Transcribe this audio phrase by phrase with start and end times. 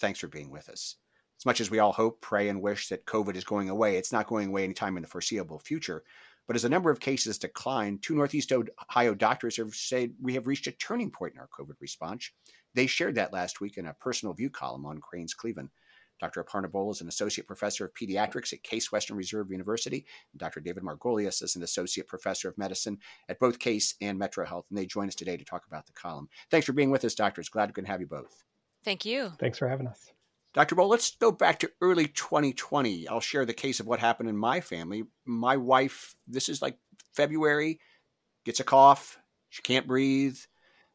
[0.00, 0.96] thanks for being with us.
[1.40, 4.12] As much as we all hope, pray, and wish that COVID is going away, it's
[4.12, 6.02] not going away anytime in the foreseeable future.
[6.46, 10.46] But as the number of cases decline, two Northeast Ohio doctors have said we have
[10.46, 12.30] reached a turning point in our COVID response.
[12.74, 15.70] They shared that last week in a personal view column on Crain's Cleveland.
[16.20, 16.44] Dr.
[16.44, 20.04] Aparna is an associate professor of pediatrics at Case Western Reserve University.
[20.36, 20.60] Dr.
[20.60, 22.98] David Margolius is an associate professor of medicine
[23.28, 24.66] at both Case and Metro Health.
[24.68, 26.28] And they join us today to talk about the column.
[26.50, 27.48] Thanks for being with us, doctors.
[27.48, 28.44] Glad we can have you both.
[28.84, 29.32] Thank you.
[29.38, 30.10] Thanks for having us.
[30.52, 30.74] Dr.
[30.74, 33.06] Bole, let's go back to early 2020.
[33.06, 35.04] I'll share the case of what happened in my family.
[35.24, 36.76] My wife, this is like
[37.14, 37.78] February,
[38.44, 39.18] gets a cough.
[39.50, 40.36] She can't breathe.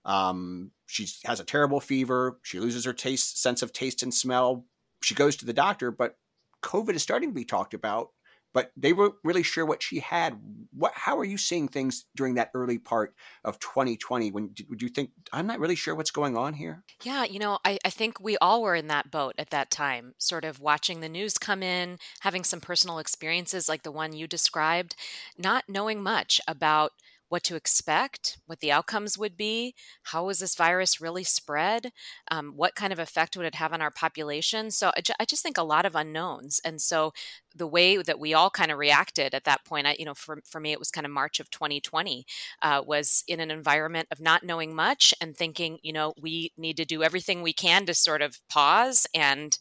[0.04, 2.38] Um, she has a terrible fever.
[2.44, 4.66] She loses her taste, sense of taste and smell.
[5.02, 6.18] She goes to the doctor, but
[6.62, 8.10] COVID is starting to be talked about.
[8.56, 10.40] But they weren't really sure what she had.
[10.72, 10.94] What?
[10.96, 14.32] How are you seeing things during that early part of 2020?
[14.32, 16.86] When would you think I'm not really sure what's going on here?
[17.04, 20.14] Yeah, you know, I, I think we all were in that boat at that time,
[20.18, 24.26] sort of watching the news come in, having some personal experiences like the one you
[24.26, 24.96] described,
[25.38, 26.94] not knowing much about
[27.36, 31.92] what to expect, what the outcomes would be, how was this virus really spread,
[32.32, 34.72] um, what kind of effect would it have on our population.
[34.72, 36.62] So I, ju- I, just think a lot of unknowns.
[36.64, 37.12] And so
[37.54, 40.40] the way that we all kind of reacted at that point, I, you know, for,
[40.50, 42.26] for me, it was kind of March of 2020,
[42.62, 46.78] uh, was in an environment of not knowing much and thinking, you know, we need
[46.78, 49.58] to do everything we can to sort of pause and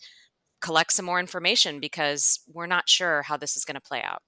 [0.61, 4.23] collect some more information because we're not sure how this is going to play out.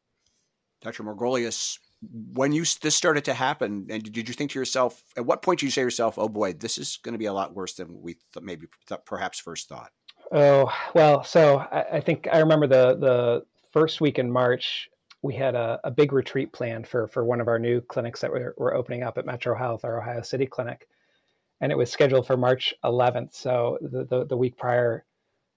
[0.82, 1.04] Dr.
[1.04, 1.78] Margolius,
[2.12, 5.60] when you this started to happen, and did you think to yourself, at what point
[5.60, 7.74] did you say to yourself, "Oh boy, this is going to be a lot worse
[7.74, 9.90] than we th- maybe th- perhaps first thought"?
[10.32, 14.88] Oh well, so I, I, think I remember the the first week in March.
[15.22, 18.30] We had a, a big retreat planned for for one of our new clinics that
[18.30, 20.88] we're, we're opening up at Metro Health, our Ohio City clinic,
[21.60, 23.34] and it was scheduled for March 11th.
[23.34, 25.04] So the the, the week prior,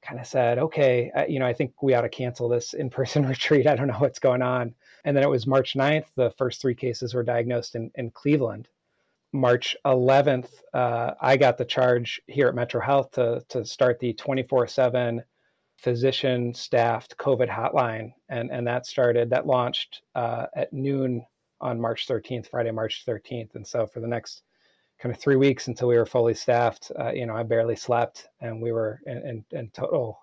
[0.01, 3.25] kind of said, okay, you know, I think we ought to cancel this in person
[3.27, 3.67] retreat.
[3.67, 4.73] I don't know what's going on.
[5.05, 8.67] And then it was March 9th, the first three cases were diagnosed in, in Cleveland.
[9.31, 14.13] March 11th, uh, I got the charge here at Metro Health to, to start the
[14.13, 15.23] 24 7
[15.77, 18.11] physician staffed COVID hotline.
[18.27, 21.25] And, and that started, that launched uh, at noon
[21.61, 23.55] on March 13th, Friday, March 13th.
[23.55, 24.43] And so for the next
[24.99, 28.27] kind of three weeks until we were fully staffed, uh, you know, I barely slept
[28.41, 30.19] and we were in, in, in total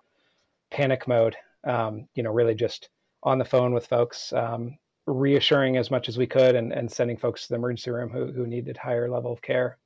[0.69, 2.89] panic mode, um, you know, really just
[3.23, 4.77] on the phone with folks, um,
[5.07, 8.31] reassuring as much as we could and, and sending folks to the emergency room who,
[8.31, 9.77] who needed higher level of care.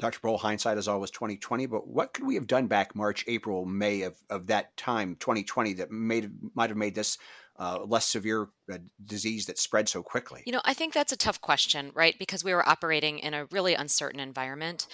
[0.00, 0.18] Dr.
[0.20, 4.02] Bole, hindsight is always 2020, but what could we have done back March, April, May
[4.02, 7.16] of, of that time, 2020, that made might have made this
[7.58, 10.42] uh, less severe uh, disease that spread so quickly?
[10.46, 12.18] You know, I think that's a tough question, right?
[12.18, 14.86] Because we were operating in a really uncertain environment.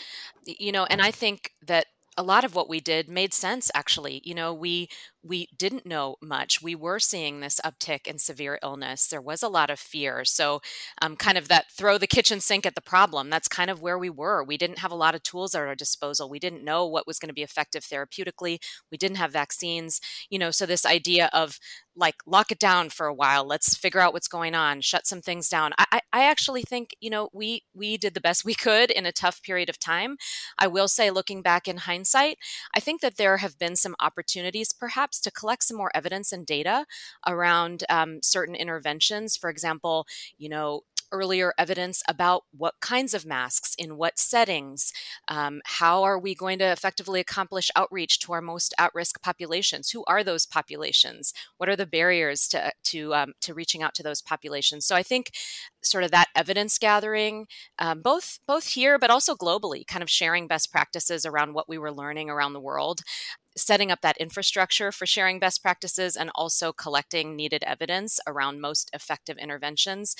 [0.44, 4.20] You know, and I think that a lot of what we did made sense actually
[4.24, 4.88] you know we
[5.22, 6.62] we didn't know much.
[6.62, 9.06] We were seeing this uptick in severe illness.
[9.06, 10.24] There was a lot of fear.
[10.24, 10.60] So
[11.02, 13.98] um, kind of that throw the kitchen sink at the problem that's kind of where
[13.98, 14.42] we were.
[14.42, 16.28] We didn't have a lot of tools at our disposal.
[16.28, 18.58] We didn't know what was going to be effective therapeutically.
[18.90, 21.58] We didn't have vaccines you know so this idea of
[21.96, 23.44] like lock it down for a while.
[23.44, 24.80] Let's figure out what's going on.
[24.80, 25.72] Shut some things down.
[25.76, 29.12] I, I actually think you know we we did the best we could in a
[29.12, 30.16] tough period of time.
[30.58, 32.38] I will say looking back in hindsight
[32.74, 36.46] i think that there have been some opportunities perhaps to collect some more evidence and
[36.46, 36.86] data
[37.26, 40.06] around um, certain interventions for example
[40.38, 40.82] you know
[41.12, 44.92] earlier evidence about what kinds of masks, in what settings,
[45.28, 49.90] um, how are we going to effectively accomplish outreach to our most at-risk populations?
[49.90, 51.32] Who are those populations?
[51.56, 54.86] What are the barriers to to um, to reaching out to those populations?
[54.86, 55.32] So I think
[55.82, 57.46] sort of that evidence gathering,
[57.78, 61.78] um, both both here but also globally, kind of sharing best practices around what we
[61.78, 63.02] were learning around the world
[63.60, 68.90] setting up that infrastructure for sharing best practices and also collecting needed evidence around most
[68.92, 70.16] effective interventions.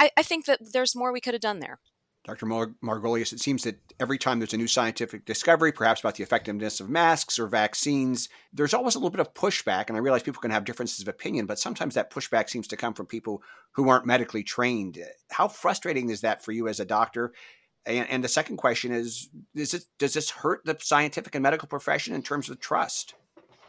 [0.00, 1.78] I, I think that there's more we could have done there.
[2.24, 2.44] Dr.
[2.44, 6.22] Mar- Margolius, it seems that every time there's a new scientific discovery, perhaps about the
[6.22, 9.86] effectiveness of masks or vaccines, there's always a little bit of pushback.
[9.88, 12.76] And I realize people can have differences of opinion, but sometimes that pushback seems to
[12.76, 13.42] come from people
[13.72, 14.98] who aren't medically trained.
[15.30, 17.32] How frustrating is that for you as a doctor?
[17.86, 21.68] And, and the second question is, is it, does this hurt the scientific and medical
[21.68, 23.14] profession in terms of trust?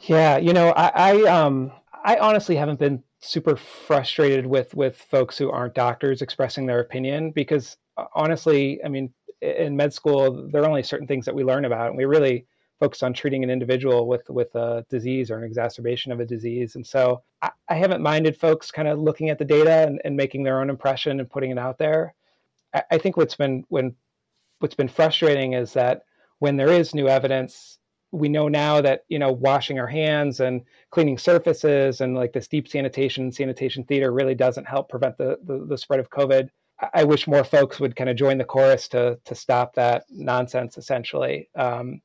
[0.02, 1.72] Yeah, you know, I, I um
[2.04, 7.32] I honestly haven't been super frustrated with with folks who aren't doctors expressing their opinion
[7.32, 11.44] because uh, honestly, I mean, in med school there are only certain things that we
[11.44, 12.46] learn about, and we really
[12.80, 16.76] focus on treating an individual with with a disease or an exacerbation of a disease.
[16.76, 20.16] And so I, I haven't minded folks kind of looking at the data and, and,
[20.16, 22.14] making their own impression and putting it out there.
[22.74, 23.96] I, think what's been when
[24.60, 26.04] what's been frustrating is that
[26.40, 27.80] when there is new evidence,
[28.12, 30.62] we know now that you know washing our hands and
[30.92, 35.66] cleaning surfaces and like this deep sanitation sanitation theater really doesn't help prevent the, the,
[35.66, 36.50] the spread of covid
[36.94, 40.78] I wish more folks would kind of join the chorus to to stop that nonsense.
[40.78, 42.02] Essentially, um,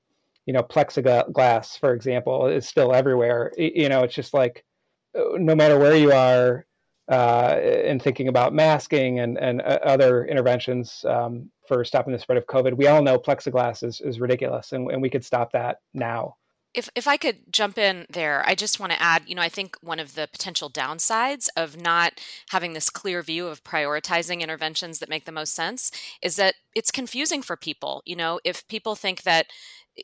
[0.47, 3.53] you know, plexiglass, for example, is still everywhere.
[3.57, 4.65] You know, it's just like
[5.17, 6.67] uh, no matter where you are,
[7.09, 12.39] uh, in thinking about masking and and uh, other interventions um, for stopping the spread
[12.39, 15.81] of COVID, we all know plexiglass is is ridiculous, and, and we could stop that
[15.93, 16.37] now
[16.75, 19.49] if if I could jump in there, I just want to add, you know, I
[19.49, 22.21] think one of the potential downsides of not
[22.51, 26.91] having this clear view of prioritizing interventions that make the most sense is that it's
[26.91, 28.03] confusing for people.
[28.05, 29.47] You know, if people think that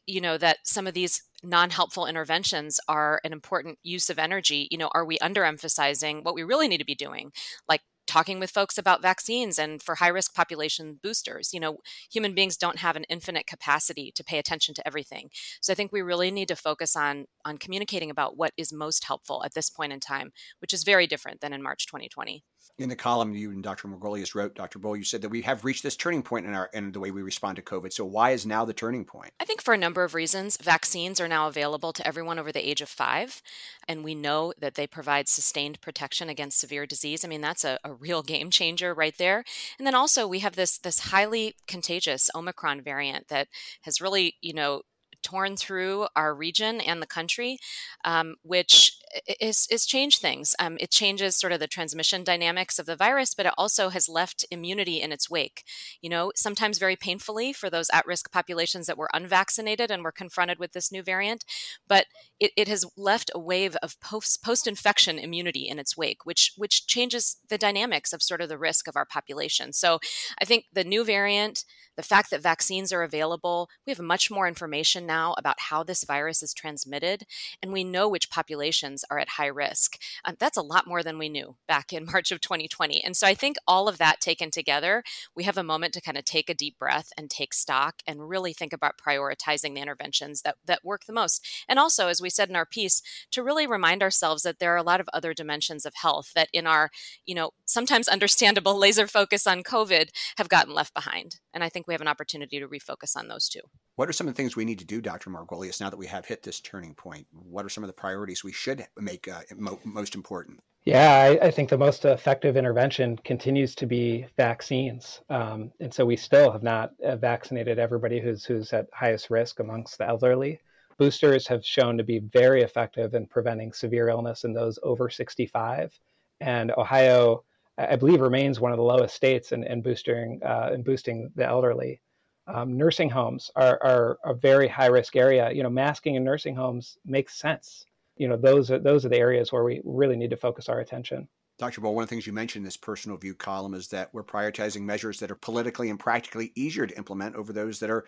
[0.07, 4.79] you know that some of these non-helpful interventions are an important use of energy you
[4.79, 7.33] know are we underemphasizing what we really need to be doing
[7.69, 11.55] like talking with folks about vaccines and for high risk population boosters.
[11.55, 11.79] You know,
[12.11, 15.31] human beings don't have an infinite capacity to pay attention to everything.
[15.61, 19.05] So I think we really need to focus on on communicating about what is most
[19.05, 22.43] helpful at this point in time, which is very different than in March 2020
[22.79, 23.89] in the column you and Dr.
[23.89, 24.79] Margolius wrote, Dr.
[24.79, 27.11] Bole, you said that we have reached this turning point in our in the way
[27.11, 27.93] we respond to COVID.
[27.93, 29.33] So why is now the turning point?
[29.39, 30.57] I think for a number of reasons.
[30.57, 33.43] Vaccines are now available to everyone over the age of five,
[33.87, 37.25] and we know that they provide sustained protection against severe disease.
[37.25, 39.45] I mean, that's a, a real game changer right there.
[39.79, 43.49] And then also we have this this highly contagious Omicron variant that
[43.83, 44.83] has really, you know,
[45.23, 47.59] torn through our region and the country,
[48.05, 49.00] um, which
[49.41, 50.55] is, is changed things.
[50.59, 54.09] Um, it changes sort of the transmission dynamics of the virus, but it also has
[54.09, 55.65] left immunity in its wake.
[56.01, 60.13] You know, sometimes very painfully for those at risk populations that were unvaccinated and were
[60.13, 61.45] confronted with this new variant.
[61.89, 62.07] But
[62.39, 66.87] it, it has left a wave of post infection immunity in its wake, which which
[66.87, 69.73] changes the dynamics of sort of the risk of our population.
[69.73, 69.99] So
[70.41, 71.65] I think the new variant,
[71.97, 76.05] the fact that vaccines are available, we have much more information now about how this
[76.05, 77.25] virus is transmitted,
[77.63, 79.97] and we know which populations are at high risk.
[80.25, 83.03] Um, that's a lot more than we knew back in March of 2020.
[83.03, 85.03] And so I think all of that taken together,
[85.35, 88.29] we have a moment to kind of take a deep breath and take stock and
[88.29, 91.47] really think about prioritizing the interventions that, that work the most.
[91.69, 94.77] And also, as we said in our piece, to really remind ourselves that there are
[94.77, 96.91] a lot of other dimensions of health that in our,
[97.27, 101.37] you know, sometimes understandable laser focus on COVID have gotten left behind.
[101.53, 103.61] And I think we have an opportunity to refocus on those too.
[104.01, 105.29] What are some of the things we need to do, Dr.
[105.29, 107.27] Margolius, now that we have hit this turning point?
[107.33, 110.61] What are some of the priorities we should make uh, mo- most important?
[110.85, 116.07] Yeah, I, I, think the most effective intervention continues to be vaccines, um, and so
[116.07, 120.61] we still have not uh, vaccinated everybody who's who's at highest risk amongst the elderly.
[120.97, 125.93] Boosters have shown to be very effective in preventing severe illness in those over 65,
[126.41, 127.45] and Ohio,
[127.77, 131.45] I believe, remains one of the lowest states in, in boosting uh, in boosting the
[131.45, 132.01] elderly.
[132.47, 135.51] Um, nursing homes are, are a very high risk area.
[135.53, 137.87] You know, masking in nursing homes makes sense
[138.21, 140.81] you know those are those are the areas where we really need to focus our
[140.81, 141.27] attention.
[141.59, 141.81] Dr.
[141.81, 144.23] Bole, one of the things you mentioned in this personal view column is that we're
[144.23, 148.05] prioritizing measures that are politically and practically easier to implement over those that are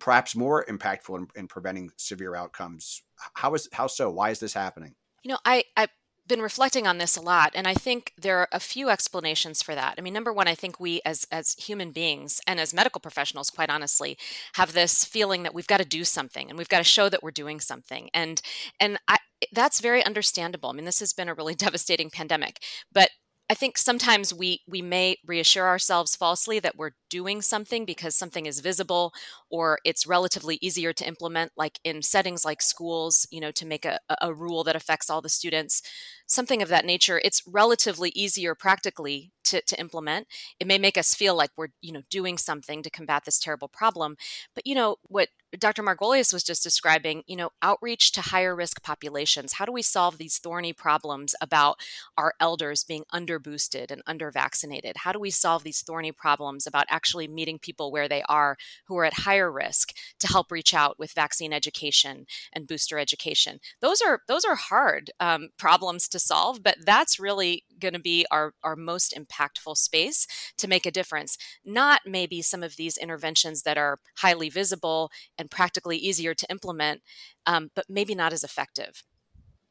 [0.00, 3.02] perhaps more impactful in, in preventing severe outcomes.
[3.34, 4.10] How is how so?
[4.10, 4.96] Why is this happening?
[5.22, 5.86] You know, I, I
[6.26, 9.74] been reflecting on this a lot and i think there are a few explanations for
[9.74, 13.00] that i mean number one i think we as as human beings and as medical
[13.00, 14.16] professionals quite honestly
[14.54, 17.22] have this feeling that we've got to do something and we've got to show that
[17.22, 18.40] we're doing something and
[18.80, 19.18] and i
[19.52, 20.70] that's very understandable.
[20.70, 23.10] I mean, this has been a really devastating pandemic, but
[23.50, 28.46] I think sometimes we we may reassure ourselves falsely that we're doing something because something
[28.46, 29.12] is visible
[29.50, 33.84] or it's relatively easier to implement like in settings like schools, you know, to make
[33.84, 35.82] a, a rule that affects all the students,
[36.26, 37.20] something of that nature.
[37.22, 40.26] It's relatively easier practically to, to implement.
[40.58, 43.68] It may make us feel like we're, you know, doing something to combat this terrible
[43.68, 44.16] problem.
[44.54, 45.82] But you know, what Dr.
[45.82, 49.54] Margolius was just describing, you know, outreach to higher risk populations.
[49.54, 51.78] How do we solve these thorny problems about
[52.16, 54.98] our elders being under boosted and under vaccinated?
[54.98, 58.56] How do we solve these thorny problems about actually meeting people where they are
[58.86, 63.60] who are at higher risk to help reach out with vaccine education and booster education?
[63.80, 68.24] Those are those are hard um, problems to solve, but that's really going to be
[68.30, 70.26] our, our most impactful space
[70.58, 71.36] to make a difference.
[71.64, 77.02] Not maybe some of these interventions that are highly visible and practically easier to implement,
[77.46, 79.02] um, but maybe not as effective.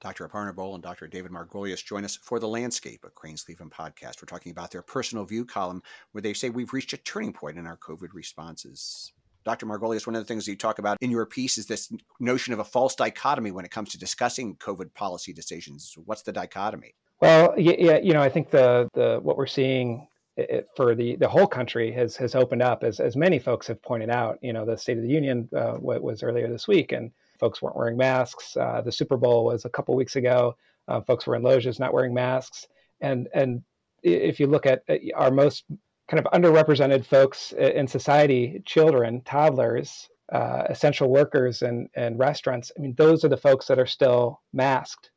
[0.04, 0.28] Dr.
[0.28, 1.08] Aparna Bole and Dr.
[1.08, 4.22] David Margolius join us for The Landscape, a Crain's Cleveland podcast.
[4.22, 7.58] We're talking about their personal view column where they say we've reached a turning point
[7.58, 9.14] in our COVID responses.
[9.46, 9.66] Dr.
[9.66, 12.60] Margolius, one of the things you talk about in your piece is this notion of
[12.60, 15.98] a false dichotomy when it comes to discussing COVID policy decisions.
[16.06, 16.96] What's the dichotomy?
[17.22, 21.28] Well, yeah, you know, I think the the what we're seeing it, for the the
[21.28, 24.40] whole country has has opened up as as many folks have pointed out.
[24.42, 27.76] You know, the State of the Union uh, was earlier this week, and folks weren't
[27.76, 28.58] wearing masks.
[28.58, 30.56] Uh, the Super Bowl was a couple weeks ago.
[30.88, 32.68] Uh, folks were in loges not wearing masks.
[33.02, 33.64] And and
[34.02, 34.84] if you look at
[35.16, 35.66] our most
[36.10, 42.72] kind of underrepresented folks in society, children, toddlers, uh, essential workers, and and restaurants.
[42.78, 45.12] I mean, those are the folks that are still masked.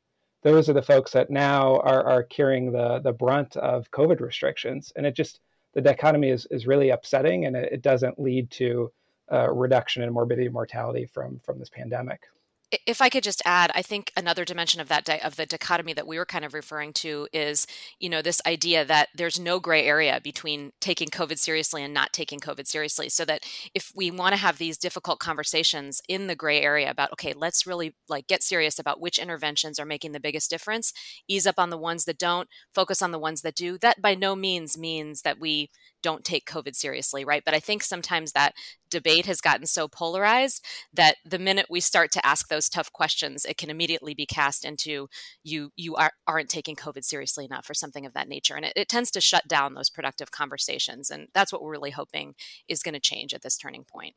[0.47, 4.93] Those are the folks that now are are carrying the the brunt of COVID restrictions,
[4.95, 5.41] and it just
[5.75, 8.93] the dichotomy is is really upsetting, and it, it doesn't lead to
[9.27, 12.29] a reduction in morbidity and mortality from from this pandemic
[12.73, 15.93] if I could just add, I think another dimension of that di- of the dichotomy
[15.93, 17.67] that we were kind of referring to is,
[18.01, 22.13] you know, this idea that there's no gray area between taking COVID seriously and not
[22.13, 23.09] taking COVID seriously.
[23.09, 23.45] So that
[23.75, 27.67] if we want to have these difficult conversations in the gray area about, okay, let's
[27.67, 30.93] really like get serious about which interventions are making the biggest difference,
[31.29, 33.79] ease up on the ones that don't, focus on the ones that do.
[33.79, 35.71] That by no means means that we
[36.07, 37.43] don't take COVID seriously, right?
[37.45, 38.55] But I think sometimes that
[38.91, 43.45] debate has gotten so polarized that the minute we start to ask those tough questions,
[43.45, 45.09] it can immediately be cast into
[45.43, 48.55] you you are, aren't taking COVID seriously enough or something of that nature.
[48.55, 51.11] And it, it tends to shut down those productive conversations.
[51.11, 52.37] And that's what we're really hoping
[52.69, 54.15] is going to change at this turning point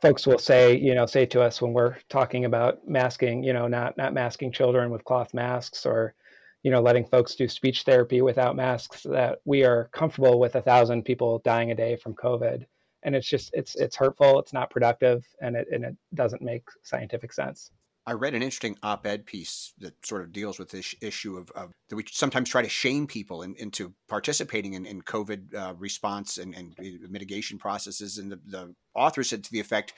[0.00, 3.66] folks will say, you know, say to us when we're talking about masking, you know,
[3.66, 6.14] not not masking children with cloth masks or
[6.62, 10.62] you know, letting folks do speech therapy without masks, that we are comfortable with a
[10.62, 12.64] thousand people dying a day from COVID.
[13.02, 16.64] And it's just it's it's hurtful, it's not productive, and it and it doesn't make
[16.82, 17.70] scientific sense.
[18.08, 21.72] I read an interesting op-ed piece that sort of deals with this issue of, of
[21.88, 26.38] that we sometimes try to shame people in, into participating in, in COVID uh, response
[26.38, 26.76] and, and,
[27.10, 28.18] mitigation processes.
[28.18, 29.92] And the, the author said to the effect,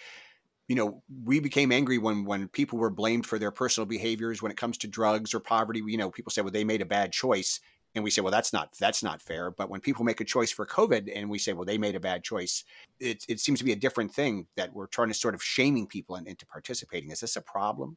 [0.68, 4.52] you know, we became angry when when people were blamed for their personal behaviors when
[4.52, 5.82] it comes to drugs or poverty.
[5.84, 7.60] You know, people say, well, they made a bad choice,
[7.94, 9.50] and we say, well, that's not that's not fair.
[9.50, 12.00] But when people make a choice for COVID, and we say, well, they made a
[12.00, 12.64] bad choice,
[13.00, 15.87] it it seems to be a different thing that we're trying to sort of shaming
[15.87, 17.10] people into participating.
[17.10, 17.96] Is this a problem?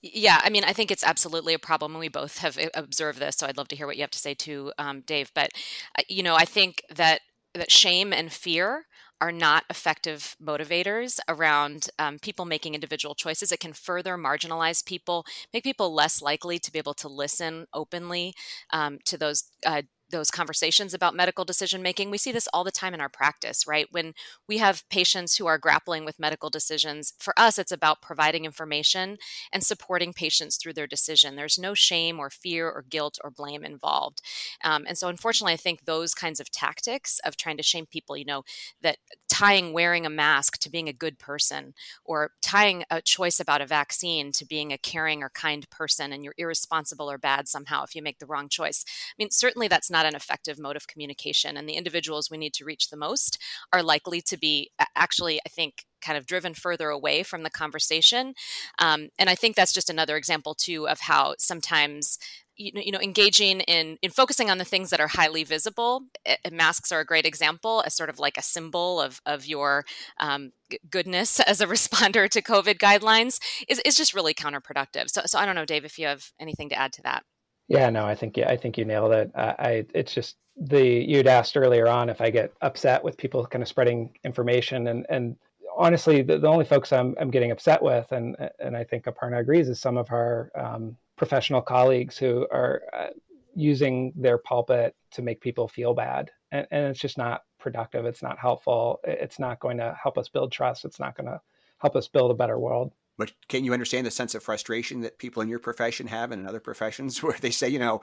[0.00, 3.18] Yeah, I mean, I think it's absolutely a problem, and we both have eh, observed
[3.18, 3.36] this.
[3.36, 5.32] So I'd love to hear what you have to say too, um, Dave.
[5.34, 5.50] But
[5.98, 7.20] uh, you know, I think that
[7.54, 8.86] that shame and fear
[9.22, 13.52] are not effective motivators around um, people making individual choices.
[13.52, 15.24] It can further marginalize people,
[15.54, 18.34] make people less likely to be able to listen openly
[18.70, 19.82] um, to those uh,
[20.12, 22.10] those conversations about medical decision making.
[22.10, 23.88] We see this all the time in our practice, right?
[23.90, 24.14] When
[24.48, 29.16] we have patients who are grappling with medical decisions, for us, it's about providing information
[29.52, 31.34] and supporting patients through their decision.
[31.34, 34.22] There's no shame or fear or guilt or blame involved.
[34.62, 38.16] Um, and so, unfortunately, I think those kinds of tactics of trying to shame people,
[38.16, 38.44] you know,
[38.82, 38.98] that
[39.42, 43.66] tying wearing a mask to being a good person or tying a choice about a
[43.66, 47.92] vaccine to being a caring or kind person and you're irresponsible or bad somehow if
[47.92, 48.84] you make the wrong choice.
[48.86, 51.56] I mean, certainly that's not an effective mode of communication.
[51.56, 53.36] And the individuals we need to reach the most
[53.72, 58.34] are likely to be actually, I think, kind of driven further away from the conversation.
[58.78, 62.18] Um, and I think that's just another example, too, of how sometimes
[62.56, 66.02] you know, engaging in in focusing on the things that are highly visible
[66.50, 69.84] masks are a great example as sort of like a symbol of of your
[70.20, 70.52] um,
[70.90, 75.46] goodness as a responder to covid guidelines is, is just really counterproductive so so i
[75.46, 77.24] don't know dave if you have anything to add to that
[77.68, 80.84] yeah no i think yeah i think you nailed it uh, i it's just the
[80.84, 85.06] you'd asked earlier on if i get upset with people kind of spreading information and
[85.08, 85.36] and
[85.76, 89.40] honestly the, the only folks I'm, I'm getting upset with and and i think aparna
[89.40, 93.06] agrees is some of our um, professional colleagues who are uh,
[93.54, 96.30] using their pulpit to make people feel bad.
[96.50, 98.06] And, and it's just not productive.
[98.06, 99.00] It's not helpful.
[99.04, 100.84] It's not going to help us build trust.
[100.84, 101.40] It's not going to
[101.78, 102.92] help us build a better world.
[103.18, 106.42] But can you understand the sense of frustration that people in your profession have and
[106.42, 108.00] in other professions where they say, you know,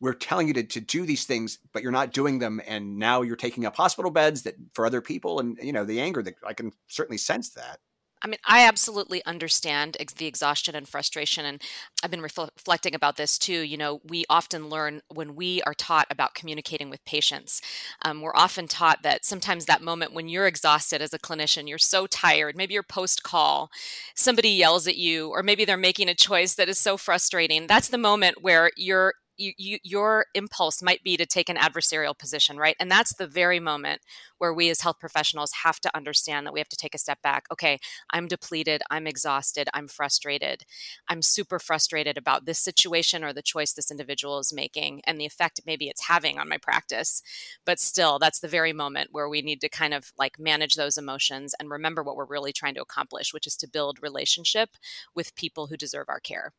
[0.00, 2.60] we're telling you to, to do these things, but you're not doing them.
[2.66, 5.40] And now you're taking up hospital beds that for other people.
[5.40, 7.78] And, you know, the anger that I can certainly sense that.
[8.22, 11.44] I mean, I absolutely understand the exhaustion and frustration.
[11.44, 11.62] And
[12.02, 13.60] I've been reflecting about this too.
[13.60, 17.60] You know, we often learn when we are taught about communicating with patients,
[18.02, 21.78] um, we're often taught that sometimes that moment when you're exhausted as a clinician, you're
[21.78, 23.70] so tired, maybe you're post call,
[24.14, 27.66] somebody yells at you, or maybe they're making a choice that is so frustrating.
[27.66, 32.16] That's the moment where you're you, you, your impulse might be to take an adversarial
[32.18, 32.76] position, right?
[32.78, 34.00] And that's the very moment
[34.38, 37.22] where we as health professionals have to understand that we have to take a step
[37.22, 37.46] back.
[37.52, 37.78] Okay,
[38.10, 40.64] I'm depleted, I'm exhausted, I'm frustrated.
[41.08, 45.26] I'm super frustrated about this situation or the choice this individual is making and the
[45.26, 47.22] effect maybe it's having on my practice.
[47.64, 50.98] But still, that's the very moment where we need to kind of like manage those
[50.98, 54.70] emotions and remember what we're really trying to accomplish, which is to build relationship
[55.14, 56.52] with people who deserve our care.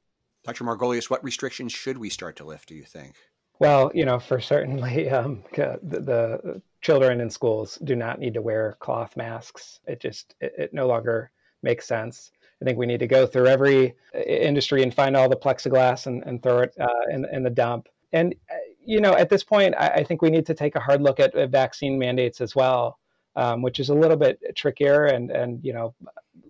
[0.48, 0.64] Dr.
[0.64, 3.16] Margolius, what restrictions should we start to lift, do you think?
[3.60, 8.42] Well, you know, for certainly um, the, the, children in schools do not need to
[8.42, 9.82] wear cloth masks.
[9.88, 11.32] It just, it, it no longer
[11.64, 12.32] makes sense.
[12.62, 16.06] I think we need to go through every uh, industry and find all the plexiglass
[16.06, 17.90] and, and throw it uh, in, in the dump.
[18.14, 20.80] And, uh, you know, at this point, I, I, think we need to take a
[20.80, 23.00] hard look at, at vaccine mandates as well,
[23.36, 25.94] um, which is a little bit trickier and, and, you know,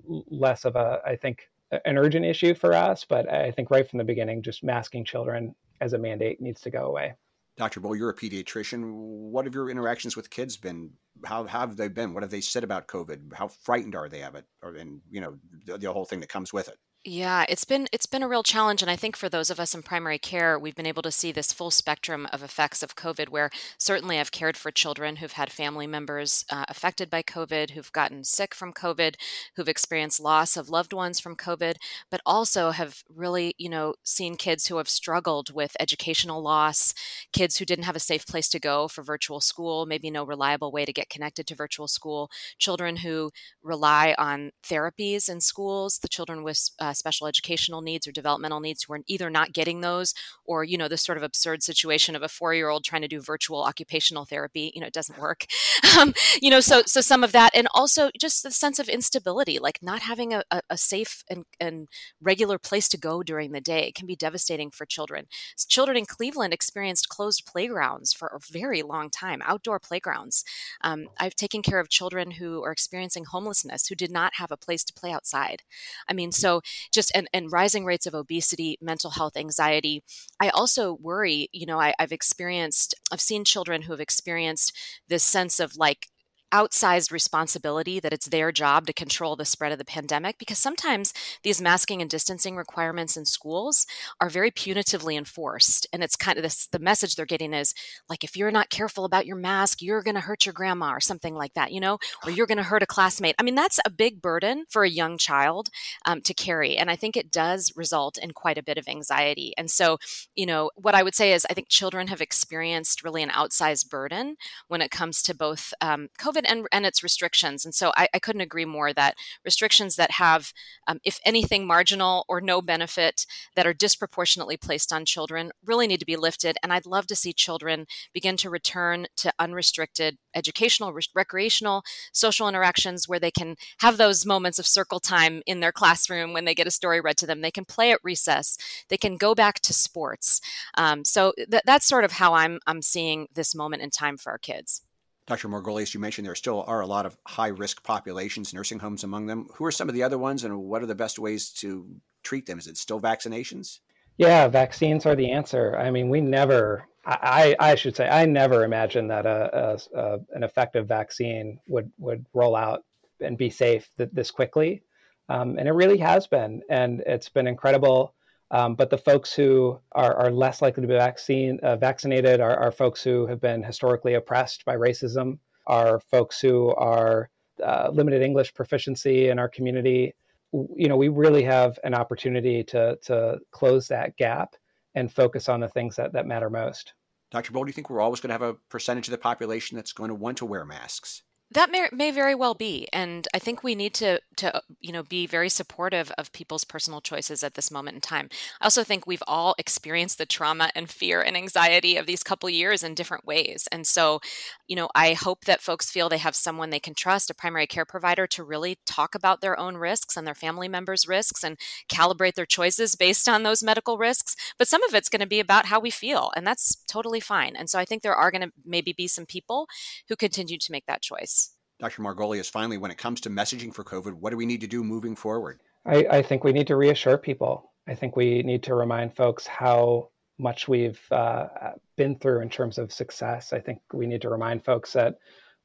[0.05, 3.05] less of a, I think, an urgent issue for us.
[3.07, 6.71] But I think right from the beginning, just masking children as a mandate needs to
[6.71, 7.13] go away.
[7.57, 7.79] Dr.
[7.79, 8.93] Bole, you're a pediatrician.
[8.93, 10.91] What have your interactions with kids been?
[11.25, 12.13] How, how have they been?
[12.13, 13.33] What have they said about COVID?
[13.33, 14.45] How frightened are they of it?
[14.61, 16.77] Or, and, you know, the, the whole thing that comes with it?
[17.05, 19.73] Yeah, it's been it's been a real challenge and I think for those of us
[19.73, 23.29] in primary care, we've been able to see this full spectrum of effects of COVID
[23.29, 27.91] where certainly I've cared for children who've had family members uh, affected by COVID, who've
[27.93, 29.15] gotten sick from COVID,
[29.55, 31.75] who've experienced loss of loved ones from COVID,
[32.11, 36.93] but also have really, you know, seen kids who have struggled with educational loss,
[37.31, 40.71] kids who didn't have a safe place to go for virtual school, maybe no reliable
[40.71, 43.31] way to get connected to virtual school, children who
[43.63, 48.83] rely on therapies in schools, the children with uh, special educational needs or developmental needs
[48.83, 50.13] who are either not getting those
[50.45, 53.07] or you know this sort of absurd situation of a four year old trying to
[53.07, 55.45] do virtual occupational therapy you know it doesn't work.
[55.97, 59.57] Um, you know so so some of that and also just the sense of instability
[59.57, 61.87] like not having a, a safe and, and
[62.21, 65.25] regular place to go during the day can be devastating for children.
[65.67, 70.43] Children in cleveland experienced closed playgrounds for a very long time outdoor playgrounds.
[70.81, 74.57] Um, i've taken care of children who are experiencing homelessness who did not have a
[74.57, 75.63] place to play outside.
[76.07, 80.03] I mean so just and, and rising rates of obesity, mental health, anxiety.
[80.39, 84.75] I also worry, you know, I, I've experienced, I've seen children who have experienced
[85.07, 86.07] this sense of like
[86.51, 91.13] outsized responsibility that it's their job to control the spread of the pandemic because sometimes
[91.43, 93.85] these masking and distancing requirements in schools
[94.21, 95.87] are very punitively enforced.
[95.91, 97.73] And it's kind of this the message they're getting is
[98.09, 100.99] like if you're not careful about your mask you're going to hurt your grandma or
[100.99, 103.35] something like that you know or you're going to hurt a classmate.
[103.37, 105.69] I mean that's a big burden for a young child
[106.05, 106.77] um, to carry.
[106.77, 109.53] And i think it does result in quite a bit of anxiety.
[109.57, 109.97] And so
[110.35, 113.89] you know what i would say is i think children have experienced really an outsized
[113.89, 114.35] burden
[114.67, 117.65] when it comes to both um, covid COVID and, and its restrictions.
[117.65, 120.51] And so I, I, couldn't agree more that restrictions that have,
[120.87, 125.99] um, if anything, marginal or no benefit that are disproportionately placed on children really need
[125.99, 126.57] to be lifted.
[126.61, 132.47] And I'd love to see children begin to return to unrestricted educational, re- recreational, social
[132.47, 136.55] interactions where they can have those moments of circle time in their classroom when they
[136.55, 137.41] get a story read to them.
[137.41, 138.57] They can play at recess.
[138.89, 140.41] They can go back to sports.
[140.75, 144.31] Um, so th- that's sort of how I'm I'm seeing this moment in time for
[144.31, 144.81] our kids.
[145.27, 145.49] Dr.
[145.49, 149.25] Margolius, you mentioned there still are a lot of high risk populations, nursing homes among
[149.25, 149.49] them.
[149.55, 151.85] Who are some of the other ones, and what are the best ways to
[152.23, 152.57] treat them?
[152.57, 153.79] Is it still vaccinations?
[154.17, 155.77] Yeah, vaccines are the answer.
[155.77, 160.19] I mean, we never, I, I should say, I never imagined that a, a, a,
[160.31, 162.85] an effective vaccine would, would roll out
[163.19, 164.81] and be safe th- this quickly.
[165.29, 166.61] Um, and it really has been.
[166.69, 168.13] And it's been incredible
[168.51, 172.55] um, but the folks who are, are less likely to be vaccine, uh, vaccinated are,
[172.57, 177.29] are, folks who have been historically oppressed by racism, are folks who are
[177.63, 180.13] uh, limited English proficiency in our community.
[180.53, 184.55] You know, we really have an opportunity to, to close that gap
[184.95, 186.93] and focus on the things that, that matter most.
[187.31, 187.51] Dr.
[187.51, 189.91] Bole, do you think we're always going to have a percentage of the population that's
[189.91, 191.23] going to want to wear masks?
[191.51, 195.03] That may, may very well be, and I think we need to to you know
[195.03, 198.29] be very supportive of people's personal choices at this moment in time.
[198.59, 202.49] I also think we've all experienced the trauma and fear and anxiety of these couple
[202.49, 204.19] years in different ways, and so
[204.67, 207.65] you know I hope that folks feel they have someone they can trust, a primary
[207.65, 211.57] care provider, to really talk about their own risks and their family members' risks and
[211.89, 214.35] calibrate their choices based on those medical risks.
[214.57, 217.55] But some of it's going to be about how we feel, and that's totally fine.
[217.55, 219.67] And so I think there are going to maybe be some people
[220.09, 221.46] who continue to make that choice.
[221.79, 222.01] Dr.
[222.01, 224.83] Margolius, finally, when it comes to messaging for COVID, what do we need to do
[224.83, 225.61] moving forward?
[225.85, 227.71] I, I think we need to reassure people.
[227.87, 230.09] I think we need to remind folks how
[230.39, 231.47] much we've uh,
[231.95, 233.53] been through in terms of success.
[233.53, 235.15] I think we need to remind folks that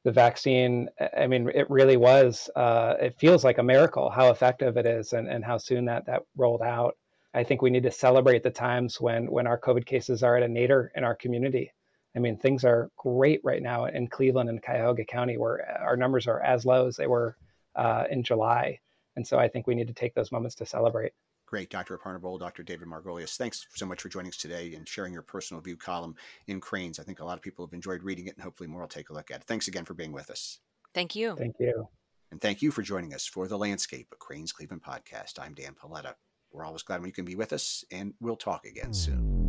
[0.04, 4.76] the vaccine, I mean, it really was, uh, it feels like a miracle how effective
[4.76, 6.96] it is and, and how soon that, that rolled out.
[7.34, 10.42] I think we need to celebrate the times when, when our COVID cases are at
[10.42, 11.72] a nadir in our community.
[12.14, 16.26] I mean, things are great right now in Cleveland and Cuyahoga County, where our numbers
[16.26, 17.36] are as low as they were
[17.74, 18.78] uh, in July.
[19.16, 21.12] And so I think we need to take those moments to celebrate.
[21.46, 21.98] Great, Dr.
[21.98, 22.62] Aparna Dr.
[22.62, 23.36] David Margolius.
[23.36, 26.14] Thanks so much for joining us today and sharing your personal view column
[26.46, 26.98] in Crain's.
[26.98, 29.10] I think a lot of people have enjoyed reading it and hopefully more will take
[29.10, 29.46] a look at it.
[29.46, 30.60] Thanks again for being with us.
[30.94, 31.36] Thank you.
[31.36, 31.88] Thank you.
[32.30, 35.38] And thank you for joining us for The Landscape, a Crain's Cleveland podcast.
[35.38, 36.14] I'm Dan Paletta.
[36.50, 39.48] We're always glad when you can be with us, and we'll talk again soon.